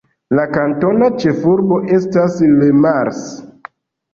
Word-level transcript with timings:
La 0.37 0.45
kantona 0.53 1.09
ĉefurbo 1.23 1.79
estas 1.99 2.41
Le 2.55 2.71
Mars. 2.87 3.21